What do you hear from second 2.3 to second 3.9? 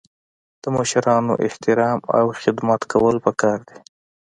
خدمت کول پکار دي.